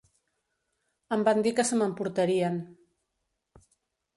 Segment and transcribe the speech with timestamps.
[1.17, 2.59] Em van dir que se m'emportarien.